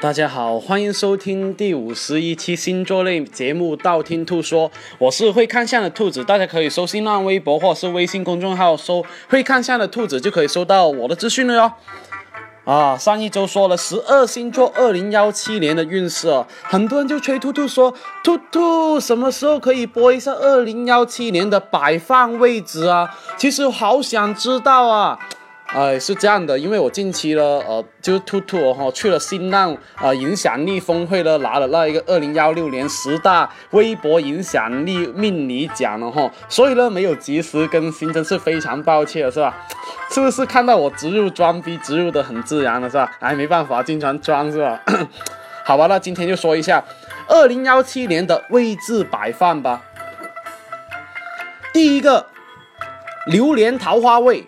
[0.00, 11.72] 大家好，欢迎收听第五十一期星座类节目《道听途说》，我是会看相的兔子，大家可以搜新浪微博或是微信公众号搜“会看相的兔子”，就可以收到我的资讯了哟。
[12.64, 17.92] 啊，上一周说了十二星座二零幺七年的运势哦，很多人就催兔兔说，
[18.22, 23.18] 兔兔什么时候可以播一下二零幺七年的摆放位置啊？
[23.36, 25.18] 其实好想知道啊。
[25.74, 39.54] 哎，是这样的，因为我近期呢，呃，就是兔兔哈去了新浪啊影响力峰会呢，拿了那一个二零幺六年十大微博影响力命理奖了哈，所以呢没有及时更新，真是非常抱歉，是吧？
[40.10, 43.12] 是不是看到我植入装逼植入的很自然了，是吧？
[43.20, 44.80] 哎，没办法，经常装是吧？
[45.66, 46.82] 好吧，那今天就说一下
[47.28, 49.82] 二零幺七年的位置摆放吧。
[51.74, 52.26] 第一个，
[53.26, 54.46] 榴莲桃花位。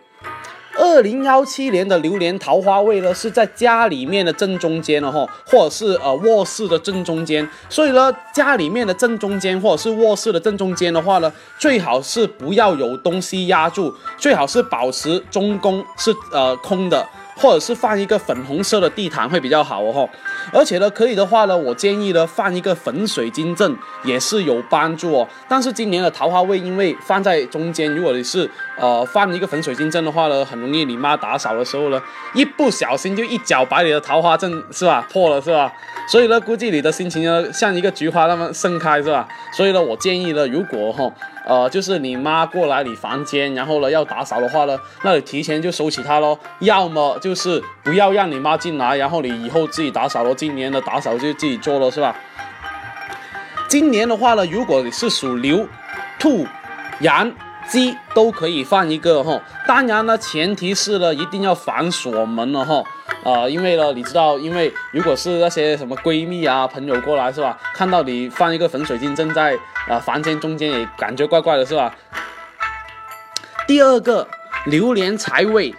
[0.80, 7.46] 二零幺七年的榴莲桃花位呢，是在家里面的正中间了哈，或者是呃卧室的正中间。
[7.68, 17.06] 所以呢，家里面的正中间或者是卧室的正中间的话呢，最好是不要有东西压住，最好是保持中宫是呃空的。
[17.40, 20.08] 或者是放一个粉红色的地毯会比较好哦，
[20.52, 23.74] 而且呢，可以的话呢，我建议呢放一个粉水晶阵
[24.04, 25.26] 也是有帮助哦。
[25.48, 32.00] 但是今年的桃花位因为放在中间，如果你是呃放一个粉水晶阵的话呢，很容易你妈打扫的时候呢，
[32.34, 35.72] 一不小心就一脚把你的桃花阵是吧破了是吧？
[36.06, 39.26] 所以呢，估计你的心情呢像一个菊花那么盛开是吧？
[39.56, 41.10] 所以呢，我建议呢，如果哈。
[41.46, 46.38] 呃，就是你妈过来你房间，然后呢要打扫的话呢，那你提前就收起它喽。
[46.60, 50.34] 要么就就是不要让你妈进来，然后你以后自己打扫咯。
[50.34, 52.12] 今年的打扫就自己做了，是吧？
[53.68, 55.66] 今年的话呢，如果你是属牛、
[56.18, 56.44] 兔、
[57.00, 57.32] 羊。
[57.68, 62.82] 鸡都可以放一个哈，当然呢，前提是呢，一定要反锁门了哈，
[63.22, 69.56] 啊，因为呢，你知道，因为如果是那些什么闺蜜啊、朋友过来是吧，看到你放一个粉水晶正在
[69.86, 71.94] 啊房间中间，也感觉怪怪的是吧？
[73.68, 74.26] 第二个，
[74.66, 75.72] 榴莲财位。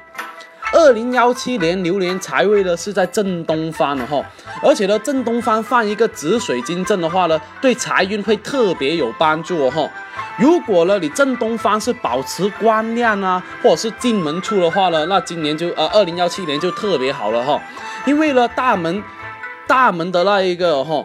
[0.74, 4.24] 二零幺七年榴莲财位呢是在正东方的哈，
[4.64, 9.90] 而且呢正东方放一个紫水晶阵的话呢，对财运会特别有帮助哦哈。
[10.40, 17.62] 如果呢你正东方是保持光亮啊，或者是进门处的话呢，那今年就呃二零幺七年就特别好了哈，
[18.06, 19.03] 因为呢大门
[19.68, 21.03] 大门的那一个哈。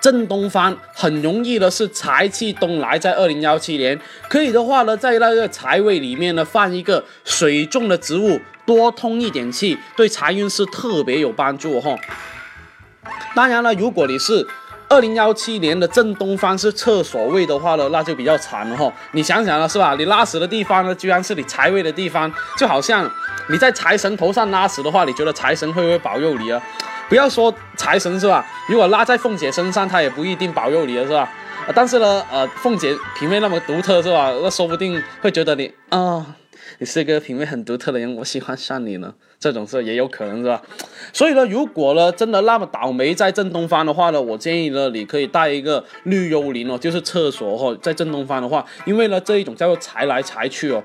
[0.00, 3.96] 正东方很容易的是财气东来，在二零幺七年
[4.28, 11.96] 可以的话呢，在那个财位里面呢放一个水种的植物，多通一点气，对财运是特别有帮助哈。
[13.34, 14.46] 当然了，如果你是
[14.88, 18.92] 二零幺七年的正东方是厕所位的话呢，那就比较惨了哈。
[19.12, 19.94] 你想想了是吧？
[19.98, 23.10] 你拉屎的地方呢，居然是你财位的地方，就好像
[23.48, 26.60] 你在财神头上拉屎的话，你觉得财神会不会保佑你啊？
[27.08, 28.44] 不要说财神是吧？
[28.68, 31.28] 如果拉在凤姐身上，她也不一定保佑你了是吧？
[31.74, 34.30] 但是呢，呃，凤姐品味那么独特是吧？
[34.42, 36.26] 那说不定会觉得你啊，
[36.78, 39.14] 你是一个品味很独特的人，我喜欢上你了。
[39.38, 40.62] 这种事也有可能是吧？
[41.12, 50.82] 所以呢，如果呢真的那么倒霉在正东方的话呢，我建议呢你可以带一个绿幽灵哦，就是厕所哦，在正东方的话，因为呢这一种叫做财来财去哦，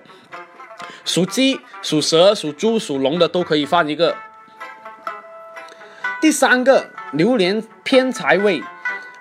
[1.06, 4.16] 属鸡、属蛇、属猪、属龙的都可以放一个。
[6.20, 8.60] 第三个榴莲偏财位，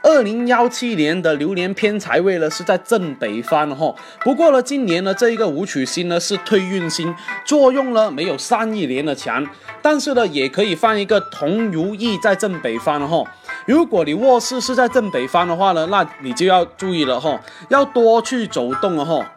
[0.07, 3.93] 二零幺七年的流年偏财位呢是在正北方哈。
[4.21, 7.13] 不过呢，今年呢这一个武曲星呢是退运星，
[7.45, 9.45] 作用呢没有上一年的强，
[9.83, 13.25] 但是呢也可以放一个同如意在正北方哈。
[13.67, 19.33] 如果你卧室是在正北方的话呢，那你就要注意了哈，要多去走动了哈。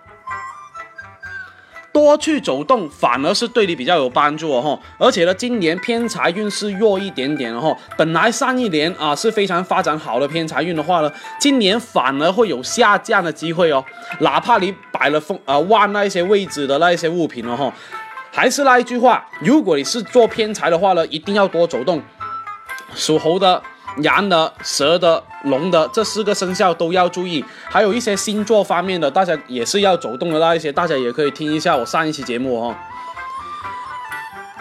[2.00, 4.80] 多去走动，反而是对你比较有帮助哦哈。
[4.98, 7.76] 而且呢，今年偏财运是弱一点点哈。
[7.98, 13.84] 本来上一年啊是非常发展好的偏财运的话呢，今年反而会有下降的机会哦。
[14.22, 17.74] 哪怕你摆了风啊旺那一些位置的那一些物品了哈，
[18.32, 22.02] 还是那一句话，如果你是做偏财的话呢，一定要多走动。
[22.96, 23.62] 属猴的。
[24.04, 32.76] 羊的、蛇的、龙的这四个生肖都要注意，还有一些星座方面的，大家也是要走动的那一些，大家也可以听一下我上一期节目哦。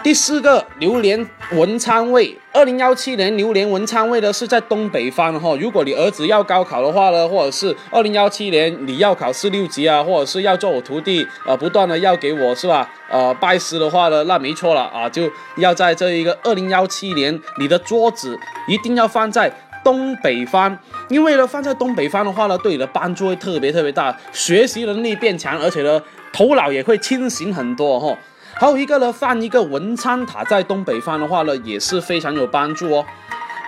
[0.01, 5.57] 第四个榴莲文昌位，二零幺七年榴莲文昌位呢是在东北方哈。
[5.59, 12.89] 如果你儿子要高考的话呢，或者是二零幺七年你要考四六级啊，或者是要做我徒弟呃，不断的要给我是吧？
[13.11, 19.53] 呃，拜师的话呢，那没错了啊，就要在这一个二零幺七年，你的桌子一定要放在
[19.83, 20.79] 东北方，
[21.09, 28.17] 因为呢放在东北方的话呢，对你的帮助会特别特别大，学习能力变强，而且呢头脑也会清醒很多哈。
[28.59, 33.05] 还有一个呢，放一个文昌塔在东北方的话呢，也是非常有帮助哦。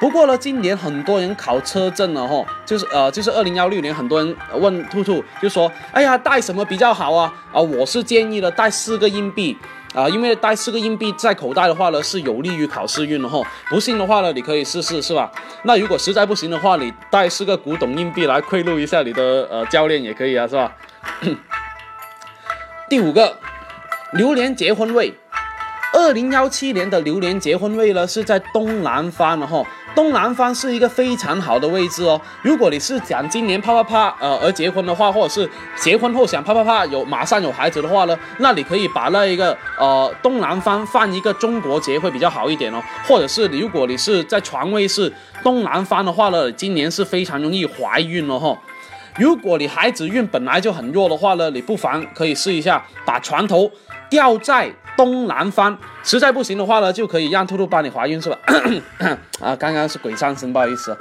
[0.02, 7.34] 不过呢，今年很多人考车证了哈，就是呃，就是二零幺六年，很多人问兔兔，就说，哎呀，带什么比较好啊？
[7.54, 9.58] 啊，我是建议了带四个硬币
[9.96, 13.42] 啊，因为带四个硬币在口袋的话呢，是有利于考试运的哈。
[13.70, 15.32] 不信的话呢，你可以试试，是吧？
[15.64, 20.74] 那如果实在不行的话，你带四个古董硬币来贿赂一下你的呃教练也可以啊，是吧？
[22.90, 23.38] 第五个，
[24.14, 25.14] 榴莲结婚位。
[25.94, 29.64] 二零幺七年的榴莲结婚位呢，是在东南方的哈。
[29.96, 32.20] 东南方是一个非常好的位置哦。
[32.42, 42.82] 如果你是想今年啪啪啪呃而结婚的话，或者是结婚后想啪啪啪有马上有孩子的话呢，那你可以把那一个呃东南方放一个中国结会比较好一点哦。
[43.06, 45.12] 或者是如果你是在床位是
[45.42, 48.58] 东南方的话呢，今年是非常容易怀孕了哈。
[49.18, 53.72] 如果你孩子运本来就很弱的话呢，你不妨可以试一下把床头
[54.10, 54.74] 吊在。
[54.98, 58.38] 东南方，实在不行的话呢，就可以让兔兔帮你怀孕，是吧？
[59.42, 60.96] 啊，刚刚是鬼上身，不好意思。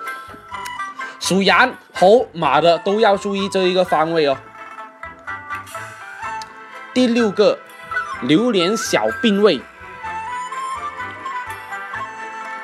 [1.18, 4.38] 属羊、猴、马的都要注意这一个方位哦。
[6.94, 7.58] 第六个，
[8.22, 9.60] 榴莲小病位。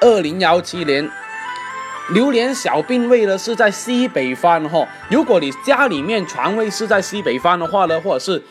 [0.01, 1.11] 二零幺七年，
[2.11, 4.87] 榴莲小病位呢是在西北方哈。
[5.11, 8.43] 如果你家里面床位是在西北方的话呢，或者是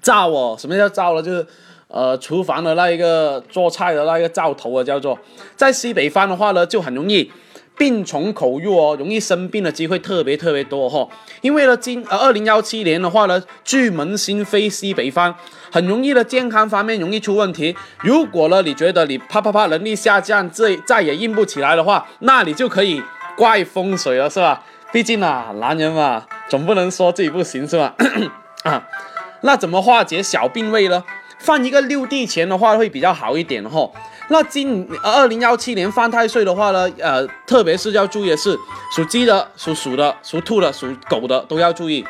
[0.00, 1.22] 灶哦，什么叫灶呢？
[1.22, 1.46] 就是。
[1.88, 5.16] 呃，厨房的那一个做菜的那一个灶头啊，叫做
[5.54, 7.30] 在西北方的话呢，就很容易
[7.76, 11.06] 病从口入哦，容易生病的机会特别特别多哈。
[11.42, 15.34] 因为呢，今呃二零幺七年的话呢，巨门星飞西北方，
[15.70, 17.76] 很容易的健康方面容易出问题。
[18.00, 23.02] 如果呢，你觉得你啪啪啪能力下降，这再也硬不起来的话，那你就可以
[23.36, 24.64] 怪风水了，是吧？
[24.92, 27.94] 毕竟啊，男人嘛，总不能说自己不行，是吧？
[28.64, 28.82] 啊，
[29.42, 31.04] 那怎么化解小病位呢？
[31.38, 33.90] 放一个六地钱的话会比较好一点哈。
[34.28, 38.58] 那今二零幺七年犯太岁的话呢，呃，特别是要注意的是，
[38.94, 42.04] 属鸡的、属鼠的、属兔的、属狗的都要注意。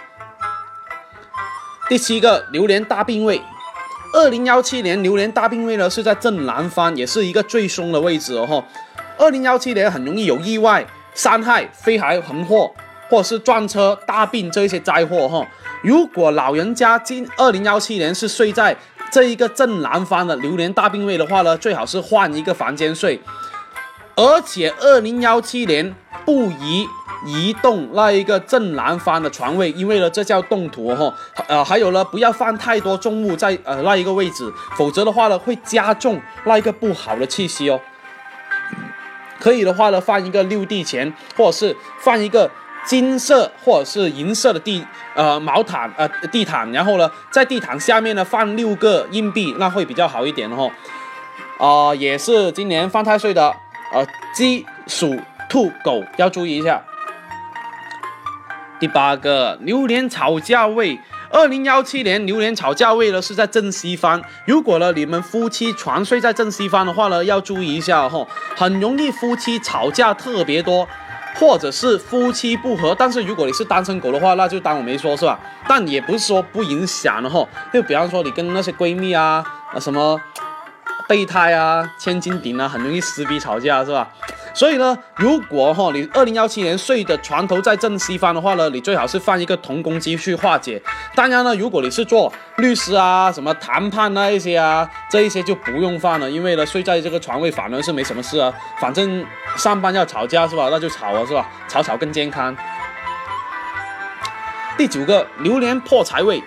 [1.88, 3.40] 第七个榴莲大病位，
[4.14, 8.64] 二零幺七年榴莲大病位呢是在正南方，也是一个最凶的位置哦哈。
[9.18, 12.72] 二零幺七年很容易有意外、伤害、飞来横祸，
[13.10, 15.46] 或者是撞车、大病这一些灾祸哈。
[15.82, 18.74] 如果老人家今二零幺七年是睡在
[19.10, 23.20] 这一个正南方的榴莲大病位的话呢，最好是换一个房间睡，
[24.14, 25.94] 而且二零幺七年
[26.24, 26.86] 不宜
[27.24, 31.14] 移动那一个正南方的床位，因为呢这叫动土哈。
[31.46, 37.80] 呃，还有呢，不要放太多重物在呃那一个位置，否则的话呢会加重那一个不好的气息哦。
[39.40, 42.50] 可以的话呢，放一个六地钱，或者是放一个。
[42.86, 50.70] 金色或者是银色的地呃毛毯呃地毯，然后呢，在地毯下面呢放六个硬币，那会比较好一点哦。
[51.58, 53.54] 啊，也是今年犯太岁的
[53.92, 55.18] 呃鸡、鼠、
[55.48, 56.82] 兔、狗要注意一下。
[58.78, 61.00] 第八个榴莲吵架位，
[61.30, 64.22] 二零幺七年榴莲吵架位呢是在正西方。
[64.44, 70.86] 如果呢你们夫妻床睡在正西方的话呢，要注意一下哈，很容易夫妻吵架特别多。
[71.38, 75.38] 或者是夫妻不和，但是如果你是单身狗的话，那就当我没说，是吧？
[75.68, 77.46] 但也不是说不影响的哈。
[77.72, 80.20] 就比方说你跟那些闺蜜啊，啊什么
[81.08, 84.08] 备胎啊、千斤顶啊，很容易撕逼吵架，是吧？
[84.56, 90.82] 所以呢，如果哈你二零幺七年睡的床头在正西方的话呢，你最好是放一个铜公鸡去化解。
[91.14, 98.50] 当然呢，如果你是做律师啊、什么谈判那一些啊，这一些就不用放了，因为呢睡在这个床位反而是没什么事啊。
[98.80, 99.22] 反正
[99.58, 100.68] 上班要吵架是吧？
[100.70, 101.46] 那就吵啊是吧？
[101.68, 102.56] 吵吵更健康。
[104.78, 106.42] 第九个榴莲破财位。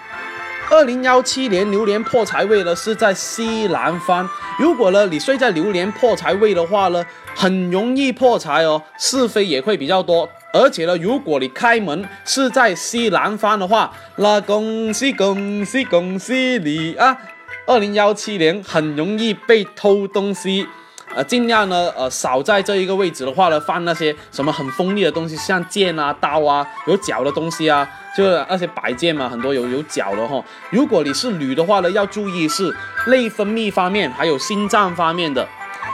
[0.72, 4.28] 二零幺七年榴莲破财位呢是在西南方。
[4.60, 10.30] 如果呢你睡在榴莲破财位的话呢，很容易破财哦，是非也会比较多。
[10.52, 17.18] 而且呢，如果你开门是在西南方的话，那恭喜恭喜恭喜你啊！
[17.66, 20.68] 二零幺七年很容易被偷东西。
[21.16, 30.42] 呃，尽量呢，呃，少在这一个位置的话呢，放那些什么很锋利的东西，像剑啊、刀啊，有角的东西啊，就是那些摆件嘛，很多有有角的哈。
[30.70, 32.72] 如果你是女的话呢，要注意是
[33.08, 35.48] 内分泌方面，还有心脏方面的。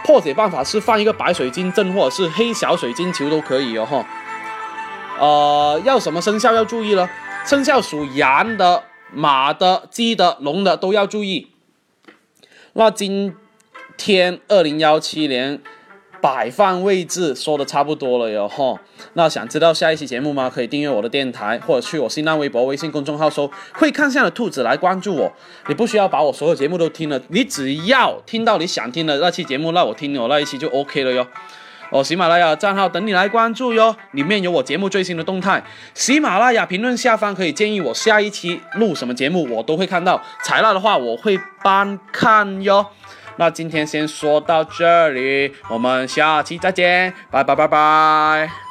[0.03, 4.05] 破解办法是放一个白水晶阵，或者是黑小水晶球都可以哦哈。
[5.17, 7.10] 呃，要什么生肖要注意呢？
[7.45, 11.48] 生肖属羊的、马的、鸡的、龙的都要注意。
[12.74, 13.34] 那今。
[13.98, 15.62] 天二零幺七年
[16.22, 18.80] 摆放位置说的差不多了哟哈。
[19.14, 20.52] 那想知道下一期节目吗？
[20.54, 25.32] 可以订阅我的电台，或者去我新浪微博、微信公众号搜“会看相的兔子”来关注我。
[25.68, 31.28] 你不需要把我所有节目都听了，你只要听到你想听的那期节目，那我听我那一期就 OK 了哟。
[31.92, 35.64] 哦，喜马拉雅账号等你来关注哟，里面有我节目最新的动态。
[35.94, 40.20] 喜马拉雅评论下方可以建议我下一期录什么节目，我都会看到。
[40.44, 42.88] 材料的话，我会帮看哟。
[43.38, 48.64] 那今天先说到这里我们下期再见拜拜拜拜。